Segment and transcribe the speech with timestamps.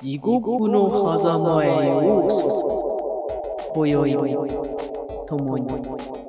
[0.00, 0.90] 地獄の
[1.20, 3.74] 狭間へようこそ。
[3.76, 5.68] 今宵も共に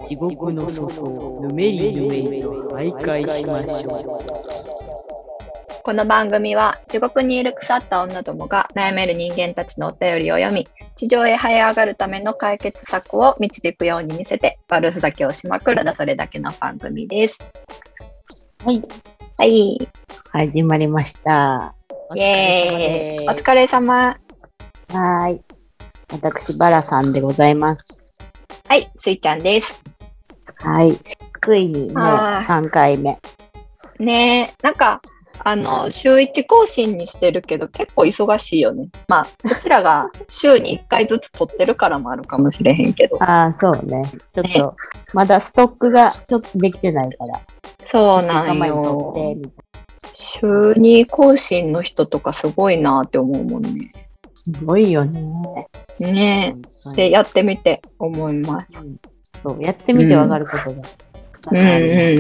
[0.08, 4.53] 地獄の底をぬめりぬめりと徘徊しましょう。
[5.86, 17.38] この番組は地獄にいる腐った女どもが悩める人間たちのお便りを読み地上へ這い上がるための解決策を導くように見せて悪ふざけをしまくるだそれだけの番組です。
[18.64, 18.82] はい、
[19.38, 19.90] はい、
[20.32, 21.76] 始まりました。
[22.16, 24.08] イエーイおお疲疲れ様。
[24.08, 25.42] はーい。
[26.14, 28.02] 私、バラさんでございます。
[28.70, 29.84] はい、スイちゃんです。
[30.60, 30.98] はい。
[31.44, 33.20] ついにね、あ3回目。
[34.00, 35.02] ねえ、なんか、
[35.46, 38.88] あの、週1更新にしてるけど結構忙しいよね。
[39.08, 43.22] まあ、こちらが 週に1回ずつ撮ってるからもあるかもしれへんけど。
[43.22, 44.02] ああ、そうね。
[44.34, 44.76] ちょっと、
[45.14, 47.40] まだストックがちょっとできてないから、
[47.84, 49.38] そうなんよ
[50.16, 53.92] 週2更新の人とかすごいなって思うもんね。
[54.48, 54.58] な。
[54.60, 55.68] すごいよね。
[56.00, 56.56] ね
[56.92, 56.96] え。
[56.96, 58.68] で、やってみて思います。
[58.80, 58.98] うん
[59.44, 60.82] そう、やってみてわかることが。
[61.52, 61.64] うんうん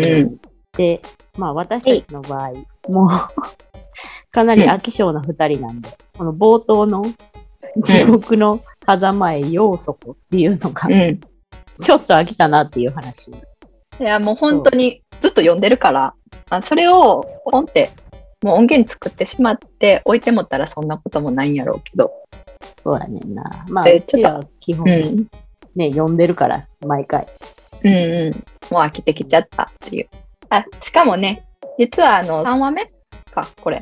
[0.05, 0.38] うん
[0.76, 1.02] で、
[1.38, 2.52] まあ私たちの場合、
[2.89, 3.09] もう、
[4.31, 7.03] かなり飽き性な二人なんで、この冒頭の
[7.84, 11.20] 地獄の狭間へようそこっていうのが、うん。
[11.81, 13.31] ちょっと飽きたなっていう話。
[13.31, 13.34] い
[14.00, 16.14] や、もう本当にずっと読んでるから、
[16.50, 17.92] あそれをポンって、
[18.44, 22.11] もう音源作ってしまって置いてもったらそんなこともないんやろうけど。
[22.84, 23.66] そうやねんな。
[23.70, 25.28] まあ、ちらは基本うん。
[25.76, 27.26] ね、読んでるから、毎回。
[27.84, 28.34] うんうん。
[28.72, 30.09] もう飽きてきちゃったっていう。
[30.58, 31.46] あ、しかもね、
[31.80, 32.92] 実はあの、3話目
[33.32, 33.82] か、これ。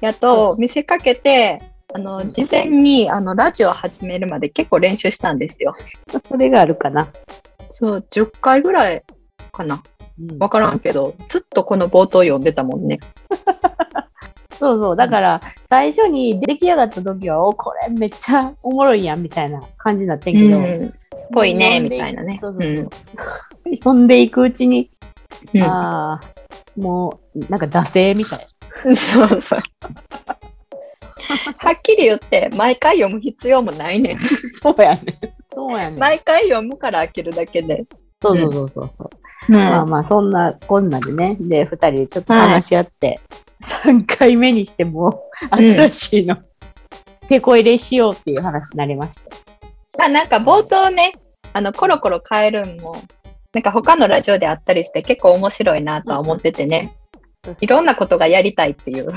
[0.00, 1.60] やと見せかけて、
[1.92, 5.74] あの、事前にあの、ラジオ始めるまで結構練習したんですよ。
[6.28, 7.08] それがあるかな。
[7.70, 9.02] そう、10回ぐらい
[9.52, 9.82] かな。
[10.18, 13.00] うんわからんけど、ずっとこの冒頭読んでたもんね。
[14.58, 14.96] そうそう。
[14.96, 20.58] だから、最初に出来上がった時は、お、これめっちゃおもろいやん、みたいな感じになってんけど。
[20.58, 20.94] うん。
[21.32, 22.88] ぽいねみたいなねそうそうそう。
[23.76, 24.90] 読んでいくうちに、
[25.54, 28.96] うんああ、もう、なんか惰性みたい。
[28.96, 29.62] そうそう。
[31.58, 34.18] はっきり言って、毎回読む必要もないねん。
[34.62, 35.18] そうやね。
[35.52, 35.98] そうやね。
[35.98, 37.84] 毎回読むから飽きるだけで。
[38.22, 39.10] そうそうそうそうそう。
[39.48, 43.20] うんまあまあ、そんなこんなでね、で、二人でちょっと話し合って、
[43.60, 46.36] 三回目にしても、うん新しいの、
[47.28, 49.22] 手こ入れしようっていう話になりました。
[49.98, 51.14] まあなんか冒頭ね、
[51.52, 52.96] あの、コロコロ変えるんも、
[53.52, 56.94] なんか他のラジオであったりして結構面白いなとは思っててね、
[57.60, 59.08] いろんなことがやりたいっていう。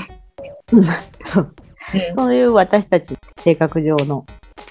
[1.22, 1.54] そう。
[1.94, 2.16] うん。
[2.16, 4.24] そういう私たち、性格上の、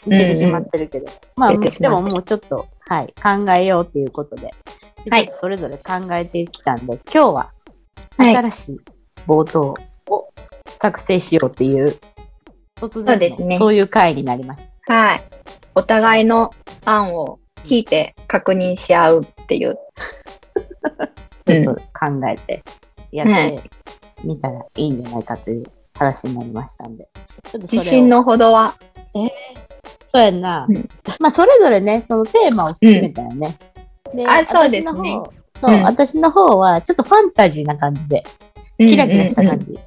[0.05, 1.05] 出てしまってるけど、
[1.37, 2.13] まあ、出てしでもまってる。
[2.15, 4.51] もうちょっと、はい、考えようっていうことで、
[5.09, 5.29] はい。
[5.31, 7.51] それぞれ考えてきたんで、今日は、
[8.17, 8.35] はい。
[8.35, 8.81] 新しい
[9.27, 9.77] 冒頭
[10.09, 10.33] を
[10.81, 11.97] 作成しようっていう、
[12.75, 13.55] 突そう然ですね。
[13.55, 14.93] のそういう回になりました。
[14.93, 15.23] はい。
[15.75, 16.51] お互いの
[16.85, 19.77] 案を聞いて確認し合うっていう。
[21.45, 21.81] ちょっと考
[22.31, 22.63] えて
[23.11, 23.69] やって
[24.23, 25.63] みたらいいんじゃないかという
[25.93, 27.07] 話になりましたんで。
[27.61, 28.73] 自信のほどは。
[30.13, 30.65] そうやんな。
[30.69, 33.57] うんまあ、それぞれね、そのテーマを決めたよね。
[34.13, 35.19] であそうですね
[35.59, 38.23] そう、うん私の方は、ちょっとファンタジーな感じで、
[38.77, 39.79] キラキラした感じ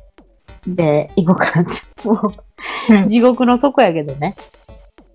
[0.67, 2.09] で、いこうかなって。
[2.09, 2.21] も
[2.89, 4.35] うんう、地獄の底やけどね。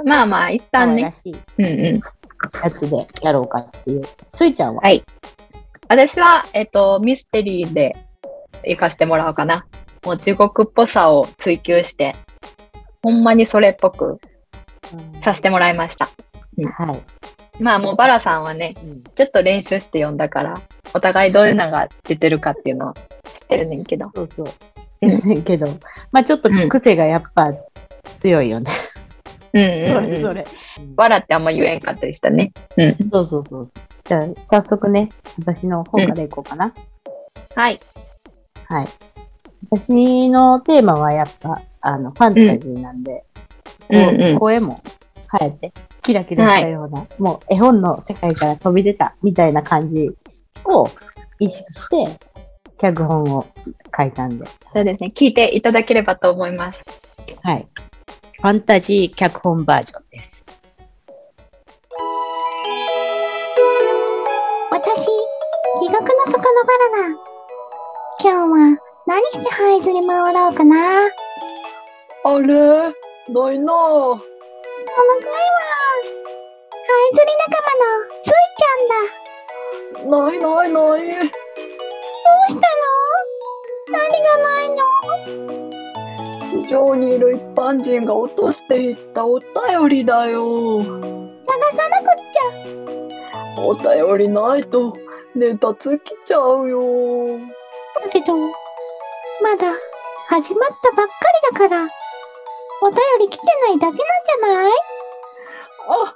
[0.05, 1.13] まあまあ、一可旦ね。
[1.57, 2.01] うんうん。
[2.63, 4.01] やつでやろうかっていう。
[4.33, 5.03] ついちゃんは、はい。
[5.87, 7.95] 私は、えっと、ミステリーで
[8.63, 9.65] 行かせてもらおうかな。
[10.05, 12.15] もう地獄っぽさを追求して、
[13.03, 14.19] ほんまにそれっぽく
[14.93, 16.09] うんさせてもらいました。
[16.75, 17.01] はい。
[17.61, 20.61] まあもうバラさんはね、うんちょっと練習して読んだから、
[20.93, 24.09] お互いどういうのが出てるかっていうのは知ってるねんけど。
[24.15, 24.45] そうそう。
[25.01, 25.67] うんけど、
[26.11, 27.53] まあちょっと癖がやっぱ
[28.19, 28.71] 強いよね。
[29.53, 29.61] うん
[29.93, 30.11] そうん、うん。
[30.11, 30.45] れぞれ。
[30.95, 32.53] 笑ってあんま言えんかったりしたね。
[32.77, 32.95] うん。
[33.11, 33.71] そうそうそう。
[34.05, 35.09] じゃあ、早速ね、
[35.39, 36.73] 私の方からいこうかな。
[37.55, 37.79] はい。
[38.65, 38.87] はい。
[39.69, 43.23] 私のテーマはやっぱ、あの、ファンタジーなんで、
[43.89, 44.81] うんう声も
[45.39, 50.11] 変えて、キラキラしたような、もう絵本の世界から飛び出たみたいな感じ
[50.65, 50.87] を
[51.39, 52.19] 意識して、
[52.79, 53.45] 脚本を
[53.97, 55.11] 書いたんで、そうですね。
[55.13, 56.79] 聞いていただければと思います。
[57.43, 57.67] はい。
[58.41, 60.43] ファンタジー脚本バージョンです。
[64.71, 67.15] 私、地獄の底のバナナ。
[68.19, 70.75] 今日は何して這いずり回ろうかな。
[72.23, 72.47] あれ？
[72.47, 73.37] ないなぁ。
[73.37, 73.69] 向かいは、
[76.73, 77.93] ハエ釣り仲間の
[78.23, 80.17] スイちゃんだ。
[80.17, 81.05] ないないない。
[81.05, 81.29] どう
[82.49, 82.65] したの？
[83.91, 85.80] 何がないの？
[86.51, 89.47] 地上にいる一般人が落としていったお便
[89.87, 90.83] りだよ。
[90.83, 90.99] 探
[91.71, 93.61] さなくっちゃ。
[93.61, 94.93] お便りないと
[95.33, 97.39] ネタ尽きちゃうよ。
[97.95, 98.49] だけど、ま
[99.57, 99.71] だ
[100.27, 101.13] 始まったばっか
[101.53, 101.87] りだから、
[102.81, 104.71] お便り来てないだけなんじゃない？
[105.87, 106.13] あ、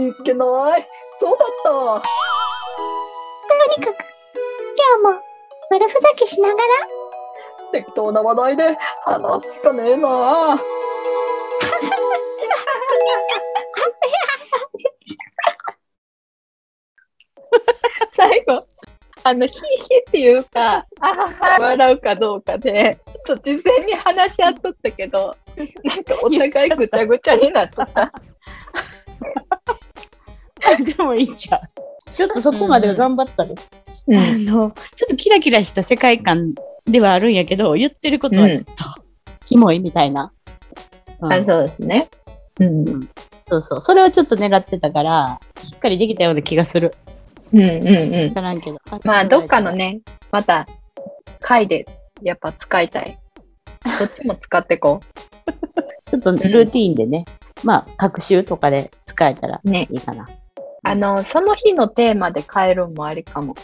[0.00, 0.88] いけない。
[1.20, 1.70] そうだった。
[1.70, 2.02] と
[3.80, 3.96] にかく、
[5.02, 5.22] 今日も
[5.70, 6.60] 悪ふざけしながら、
[7.72, 10.60] 適当な話題で話すしかねえな。
[18.12, 18.66] 最後、
[19.24, 19.66] あの、ヒーヒー
[20.08, 20.86] っていうか、
[21.60, 25.36] 笑うかどうかで、ちょっと事前に話し合っとったけど、
[25.82, 28.12] なんかお互いぐちゃぐちゃになっとった。
[30.84, 31.60] でもいいじゃん。
[32.14, 33.54] ちょっとそこまで頑張ったね。
[34.08, 36.54] うあの、ちょっとキラキラした世界観
[36.86, 38.72] ではあるんやけど、言ってることはちょっと、
[39.44, 40.32] キモいみたいな。
[41.20, 42.08] うんあそうですね。
[42.60, 43.08] うん。
[43.48, 43.82] そうそう。
[43.82, 46.94] それをちょっと狙ってたから、しっかりできたような気がする。
[47.52, 48.34] うんうんうんわ。
[48.34, 48.78] からんけど。
[49.04, 49.72] まあ、どっかの。
[49.72, 50.00] ね、
[50.30, 50.66] また、
[51.40, 51.86] 回で、
[52.22, 53.18] やっぱ使いたい。
[53.98, 55.00] どっちも使ってこ
[56.10, 57.24] ちょっとルーティーンでね、
[57.62, 59.70] まあ、学習とかで使えたらう。
[59.70, 59.88] ね。
[59.90, 60.28] いいかな。
[60.82, 63.54] あの、その日のテーマで変えるのもありかも。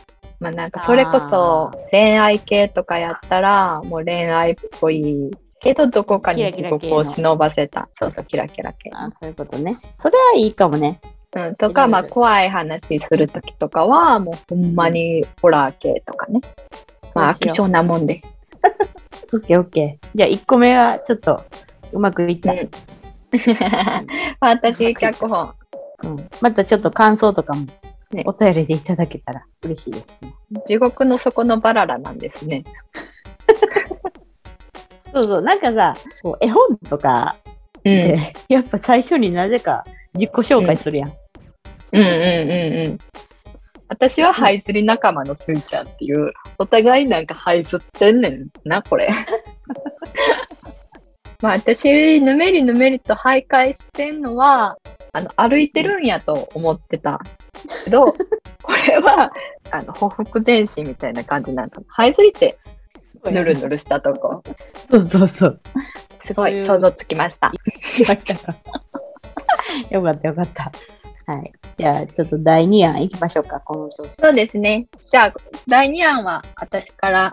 [0.42, 5.30] まあなんか、それこそあ恋愛系とかやったら、もう恋愛っぽい
[5.60, 7.88] けど、どこかにキラキ地ラ系の獄を忍ばせた。
[8.00, 8.90] そうそう、キラキラ系。
[8.92, 9.76] あそういうことね。
[9.98, 11.00] それはいいかもね。
[11.34, 16.40] うん、とか、まあ、怖い話するときとかは、もうほんまにホラー系とかね。
[17.14, 18.20] まあ、飽き性なもんで。
[19.32, 20.08] オッケーオッケー。
[20.14, 21.42] じゃあ、1個目はちょっと
[21.92, 22.52] うまくいった。
[22.52, 22.58] うん
[23.32, 25.54] ファンタジー脚本。
[26.02, 27.66] うんまたちょっと感想とかも、
[28.12, 30.34] ねお便りでいただけたら嬉しいですね。
[30.66, 32.64] 地獄の底のバララなんですね。
[35.12, 37.36] そうそう、なんかさ、こう絵本とか
[37.84, 37.94] うん。
[37.94, 41.12] で、やっぱ最初になぜか自己紹介するやん。
[41.92, 42.10] うんうんうん
[42.86, 42.98] うん。
[43.88, 49.10] 私はハイズリ仲間のスイちゃんっていう、お互いなんかハイズってんねんな、これ。
[51.42, 54.78] まあ私、ぬめりぬめりと徘徊してんのは、
[55.14, 57.20] あの、歩いてるんやと思ってた。
[57.84, 58.12] けど、
[58.62, 59.30] これは、
[59.70, 61.86] あの、ほふく前進みたいな感じなんかな。
[61.88, 62.58] ハイズリって、
[63.30, 64.42] ぬるぬるしたとこ。
[64.90, 65.60] そうそうそう。
[66.26, 67.52] すごい想像つきました。
[69.90, 70.72] よかったよかった。
[71.26, 71.52] はい。
[71.76, 73.90] じゃあ、ちょっと第2案いきましょうか、この。
[73.90, 74.86] そうですね。
[75.00, 75.34] じゃあ、
[75.68, 77.32] 第2案は私から。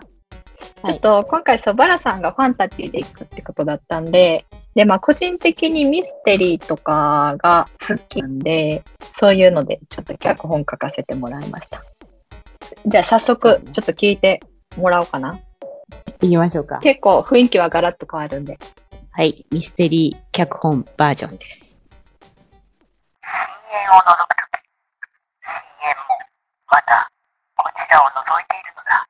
[0.84, 4.44] ちょっと今回、そばらさんがファンタジーで行くってことだったんで、
[4.74, 8.84] で、まあ、個人的にミステリーとかが好きなんで、
[9.14, 11.82] そういうので、ちょっと脚本書かせてもらいました。
[12.86, 14.40] じゃあ、早速、ちょっと聞いて
[14.76, 15.40] もらおうかな。
[16.22, 16.78] いきましょうか。
[16.78, 18.58] 結構雰囲気はガラッと変わるんで。
[19.10, 19.44] はい。
[19.50, 21.80] ミステリー脚本バージョンです。
[23.22, 23.30] 深
[23.72, 24.62] 淵を覗くとき、
[25.42, 26.18] 深淵も
[26.70, 27.10] また
[27.56, 29.06] こちらを覗いているのだ。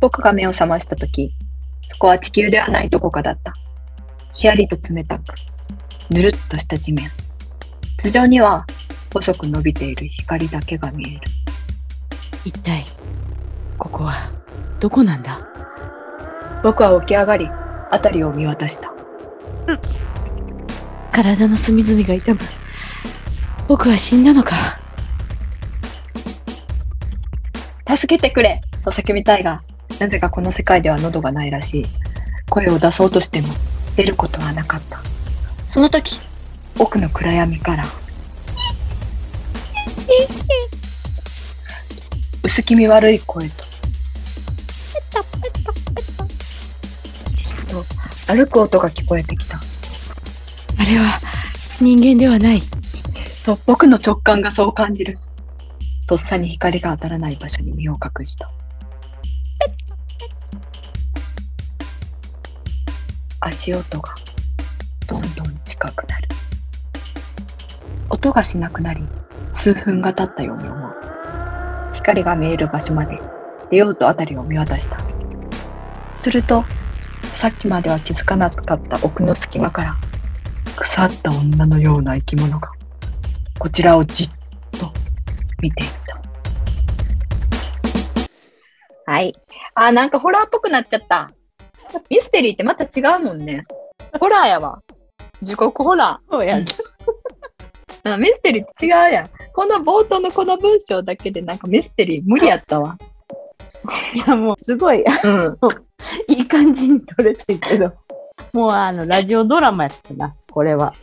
[0.00, 1.32] 僕が目を覚ましたとき、
[1.88, 3.54] そこは地球ではないどこかだった。
[4.34, 5.22] ひやりと冷たく、
[6.10, 7.10] ぬるっとした地面。
[7.98, 8.66] 頭上には
[9.12, 11.20] 細く伸びている光だけが見える。
[12.44, 12.84] 一体、
[13.78, 14.30] ここは、
[14.80, 15.40] どこなんだ？
[16.62, 17.48] 僕は起き上がり、
[17.90, 18.92] 辺りを見渡した。
[21.12, 22.40] 体の隅々が痛む。
[23.68, 24.80] 僕は死んだのか？
[27.88, 29.62] 助けてくれと叫びたいが、
[30.00, 31.84] なぜかこの世界では喉がないらしい。
[32.50, 33.48] 声を出そうとしても
[33.96, 35.00] 出ることはなかった。
[35.68, 36.20] その時、
[36.78, 37.84] 奥の暗闇から、
[42.42, 43.56] 薄気味悪い声と、
[48.26, 49.58] と歩く音が聞こえてきた。
[49.58, 51.18] あれは、
[51.80, 52.62] 人間ではない。
[53.44, 55.18] と僕の直感がそう感じる。
[56.06, 58.50] とっさに光が当たらない場所に身を隠した。
[63.46, 64.14] 足音が
[65.06, 66.28] どんどん近くなる。
[68.08, 69.04] 音がしなくなり、
[69.52, 70.92] 数分が経ったように思う。
[71.92, 73.20] 光が見える場所まで
[73.70, 74.96] 出ようと辺りを見渡した。
[76.14, 76.64] すると、
[77.36, 79.96] さっきまでは気づかなかった奥の隙間から、
[80.76, 82.70] 腐った女のような生き物が
[83.58, 84.28] こちらをじっ
[84.78, 84.90] と
[85.60, 86.18] 見ていた。
[89.12, 89.34] はい。
[89.74, 91.30] あ、なんかホラーっぽくなっちゃった。
[92.10, 93.62] ミステリーってまた違うもんね。
[94.18, 94.82] ホラーやわ。
[95.42, 96.64] 地獄ホラそうやん。
[96.68, 96.74] ー。
[98.04, 99.30] あミステリーって違うやん。
[99.52, 102.98] この冒頭のこの文章だけでなんかミステリー無理やったわ。
[104.14, 105.58] いや、もう、すごい、うん。
[106.28, 107.92] いい感じに撮れてるけど、
[108.52, 110.94] もう、あの、ラジオドラマやったな、これは。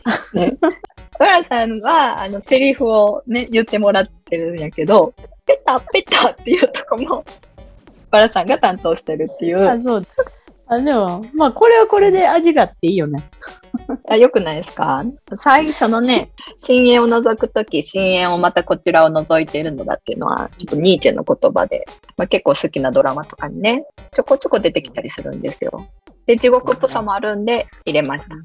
[1.18, 5.14] トラさんは、あの、セリフをね、言ってもらってるんやけど、
[5.46, 7.24] ペタペタっていうとこも、
[8.10, 9.68] バラさんが担当してるっていう。
[9.68, 10.06] あ、そう。
[10.74, 13.22] あ、でも、まあ、これはこれで味があっていいよね。
[14.08, 15.04] あよくないですか？
[15.40, 21.84] 最初のね、深淵を覗くとき、深淵をまたこちらを覗いているのだっていうのは、ちょっとニーチェの言葉で、
[22.16, 25.86] まあ、結構好きなドラマとかにね、ちょこちょこ出てきたりするんですよ。
[26.26, 28.36] で、地獄っぽさもあるんで入れました。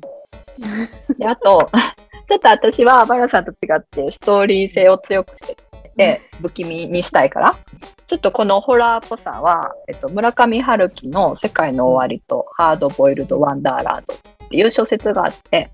[1.18, 1.70] で、あと、
[2.28, 5.58] ちょっと私はバラさんと違ってストーリー性を強くして
[5.98, 7.56] て、不気味にしたいから、
[8.08, 15.72] ちょっとこのホラーっぽさは、えっと、村上春樹の世界の終わりとハードボイルドワンダーラードっていう小説があって、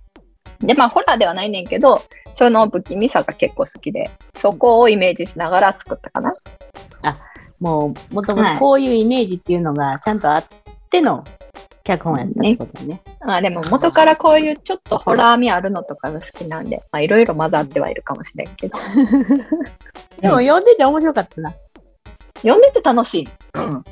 [0.59, 2.01] で、まあ、ホラーではないねんけど、
[2.35, 6.33] その不気味さが結構好きで、そこをイメージしながら作ったかな。
[7.59, 10.45] もう、もともとこういうイメージっていうのがちゃんとあっ
[10.89, 11.23] ての
[11.85, 13.01] 脚本やったってことね。
[13.21, 18.77] まあ、でも元からこういうちょっとホラー味あるのとかが好きなんで、まあ、いろいろ混ざってはいるかもしれんけど、
[20.19, 21.53] でも、読んでて面白かったな。
[22.43, 23.27] 読んでて楽しい。
[23.55, 23.83] うん。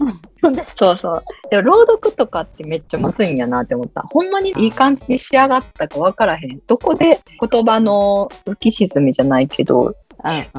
[0.62, 1.22] そうそう。
[1.50, 4.02] でも朗読とかってめっちゃむずいんやなって思った。
[4.02, 6.62] ほんまにいい感じに仕上がったかわからへん。
[6.68, 9.96] どこで言葉の浮き沈みじゃないけど、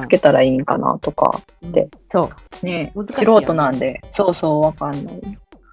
[0.01, 1.41] つけたらいいんかなとか。
[1.61, 2.29] でそ
[2.61, 2.65] う。
[2.65, 4.01] ね、難しいよ素人なんで。
[4.11, 5.21] そうそう、わかんない。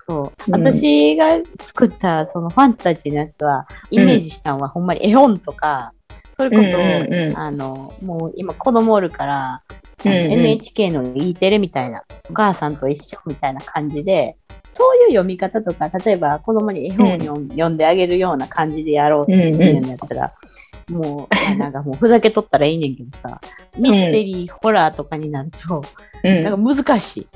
[0.06, 0.52] そう。
[0.52, 5.92] うん私が作ったそのファンタジーのやつは、イメージしたのはほんまに絵本とか、
[6.36, 9.62] それこそ、うんうんうんあの、もう今子供おるから、
[10.04, 14.36] うんうん NHK の E テレみたいな、お母さんと一緒みたいな感じで、
[14.72, 20.32] そういう読み方とか、例えば子供に絵本を読ん読んであげるような感じでやろうっていうのやったら、
[20.88, 23.40] もう、あなんかもうふざけとったらいいねんけどさ、
[23.78, 25.82] ミステリー、ホラーとかになると、
[26.24, 27.28] うんなんか難し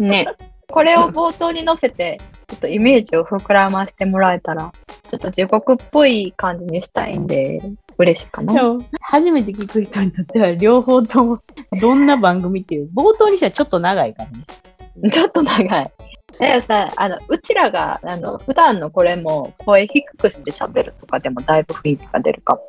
[0.00, 0.02] い。
[0.02, 0.26] ね。
[0.68, 4.72] これを冒頭に載せて、ちょっとイメージを膨らませてもらえたら、
[5.08, 7.60] ちょっと地獄っぽい感じにしたいんで、
[7.98, 8.54] 嬉しいかな。
[9.00, 11.42] 初めて聞く人にとっては両方とも
[11.80, 15.10] どんな番組っていう冒頭にしてはちょっと長いからね。
[15.10, 15.66] ちょっと長い。
[15.66, 15.92] だか
[16.38, 22.62] らさ、あの、うちらが、あの、普段のこれも声低くして喋るとかでもだいぶ雰囲気が出るかも。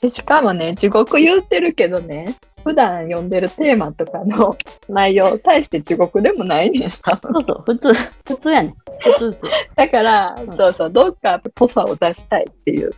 [0.00, 4.56] でしかもね、地獄言ってるけどね、普段読んでるテーマとかの
[4.88, 7.94] 内容、大して地獄でもないねん、そうそう、普通、
[8.26, 8.74] 普通やねん。
[8.74, 9.52] 普通普通。
[9.76, 12.90] だから、そうそう、どっかっぽさを出したいっていう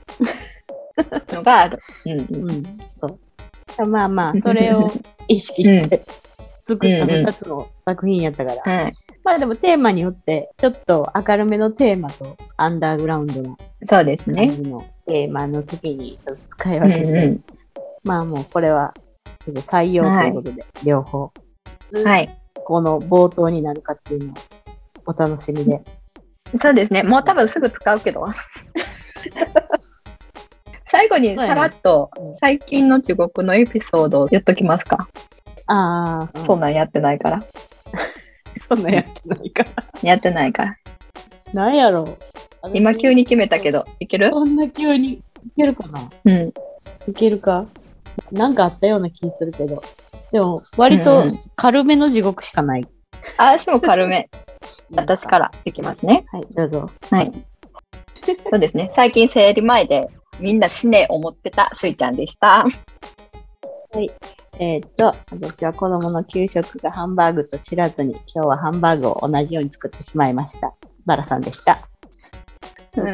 [1.33, 1.79] のがある。
[2.05, 2.51] うんうん。
[2.51, 2.63] うん、
[3.01, 3.19] そ
[3.85, 3.87] う。
[3.87, 4.91] まあまあ、それを
[5.29, 6.03] 意識して
[6.67, 8.63] 作った2つの作品やったから。
[8.63, 8.95] はい。
[9.25, 13.57] まあでもテーマによって、ちょっと明るめのテーマとアンダーグラウンドな
[13.89, 14.51] そうです感ね。
[14.51, 16.19] じのテーマの時に
[16.51, 17.43] 使い分けて、うんう
[18.05, 18.95] まあもうこれは
[19.45, 21.33] ちょっと採用ということで、両方。
[22.05, 22.29] はい。
[22.65, 24.37] この冒頭になるかっていうのを
[25.07, 25.83] お楽しみで。
[26.61, 27.03] そうですね。
[27.03, 28.27] もう多分すぐ使うけど。
[30.97, 32.11] 最後にさらっと
[32.41, 35.09] 最近の地獄のエピソードを言っときますか？
[35.67, 37.45] ああ、そんなんやってないから。
[38.67, 39.71] そんなんやってないから。
[40.03, 40.77] やってないから。
[41.53, 42.17] なんやろ
[42.65, 42.71] う。
[42.73, 44.31] 今急に決めたけど、いける？
[44.31, 45.23] そんな急にい
[45.55, 46.11] けるかな？
[46.25, 46.55] うん。
[47.09, 47.67] いけるか？
[48.33, 49.83] なんかあったような気するけど。
[50.33, 52.89] でも、割とうん軽めの地獄しかない。
[53.37, 54.31] あ、私も軽め。
[54.97, 56.25] 私からいきますね。
[56.33, 56.91] はい、どうぞ。
[57.11, 57.31] はい。
[58.51, 58.91] そうですね。
[58.97, 60.09] 最近生理前で
[60.41, 62.65] みんな死ね思ってたスイちゃんでした。
[64.59, 70.75] えーっと、私は子供の給食がハンバーグと知らずに、今日はハンバーグを同じように作ってしまいました。
[71.05, 71.79] バラさんでした。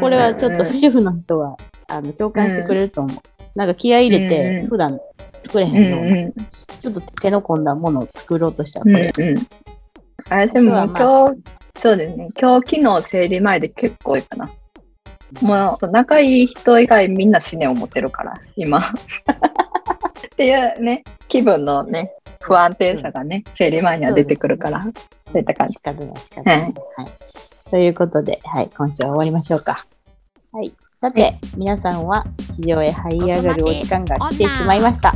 [0.00, 1.56] これはちょっと主婦の人は、
[1.88, 3.18] あの、共感してくれると思う。
[3.56, 5.00] なんか気合い入れうんて、うん普段
[5.42, 6.34] 作れへうんんような、う
[6.78, 8.80] ちょっと手の込んだものを作ろうとした。
[8.80, 9.12] これ。
[9.16, 9.46] うんうん。
[10.30, 11.42] 私もあとはま今日、
[11.80, 12.28] そうですね。
[12.40, 14.50] 今日昨日生理前で結構多いかな。
[15.40, 18.78] もう仲いい人以外みんな死ね思ってるから、今。
[18.80, 18.92] っ
[20.36, 24.90] ていうね、気分のね、不安定さがね、生理前には出てくるから、そ
[25.34, 25.74] ういった感じ。
[25.74, 26.60] 仕方ない、仕方ない。
[26.60, 26.72] はい。
[27.70, 29.86] ということで、はい、今週は終わりましょうか。
[30.52, 30.72] はい。
[31.00, 32.24] さて、皆さんは
[32.56, 35.14] 地上へ這い上がるお時間が来てしまいました。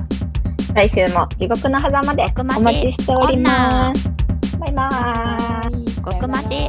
[0.75, 4.11] 来週も地獄の狭間でお待ちしております。
[4.59, 5.87] バイバーイ。
[6.03, 6.69] 極マジ